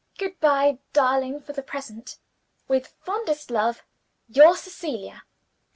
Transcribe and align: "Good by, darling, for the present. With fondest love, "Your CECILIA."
"Good 0.17 0.39
by, 0.39 0.79
darling, 0.93 1.41
for 1.41 1.53
the 1.53 1.61
present. 1.61 2.17
With 2.67 2.95
fondest 3.05 3.51
love, 3.51 3.83
"Your 4.27 4.55
CECILIA." 4.57 5.21